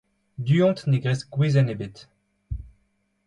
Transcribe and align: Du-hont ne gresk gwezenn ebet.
Du-hont 0.45 0.79
ne 0.89 0.97
gresk 1.03 1.27
gwezenn 1.33 1.71
ebet. 1.73 1.97